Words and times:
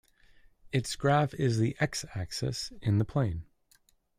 Its 0.71 0.95
graph 0.95 1.31
is 1.35 1.59
the 1.59 1.77
"x"-axis 1.79 2.73
in 2.81 2.97
the 2.97 3.05
plane. 3.05 3.45